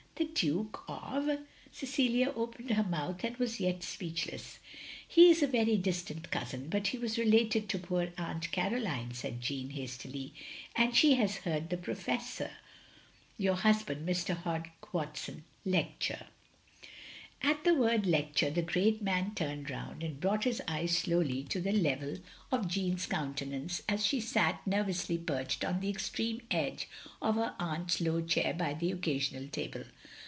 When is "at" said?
17.43-17.63